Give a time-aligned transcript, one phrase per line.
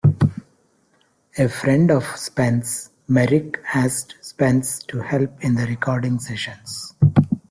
[1.37, 6.95] A friend of Spence, Merrick asked Spence to help in the recording sessions.